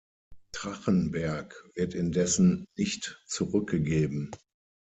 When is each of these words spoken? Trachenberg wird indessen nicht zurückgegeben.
Trachenberg 0.51 1.53
wird 1.75 1.93
indessen 1.93 2.65
nicht 2.75 3.21
zurückgegeben. 3.27 4.31